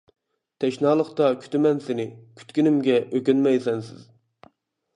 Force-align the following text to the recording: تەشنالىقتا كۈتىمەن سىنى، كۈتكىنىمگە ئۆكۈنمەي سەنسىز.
تەشنالىقتا 0.63 1.27
كۈتىمەن 1.43 1.83
سىنى، 1.89 2.07
كۈتكىنىمگە 2.39 2.97
ئۆكۈنمەي 3.15 3.61
سەنسىز. 3.67 4.05